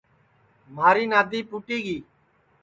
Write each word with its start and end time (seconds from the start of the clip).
مھاری 0.75 1.05
نادی 1.11 1.39
پھُوٹی 1.49 1.77
گی 1.85 1.97